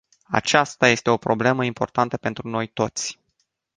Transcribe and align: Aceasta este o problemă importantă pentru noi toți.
Aceasta 0.31 0.87
este 0.87 1.09
o 1.09 1.17
problemă 1.17 1.63
importantă 1.65 2.17
pentru 2.17 2.47
noi 2.47 2.67
toți. 2.67 3.19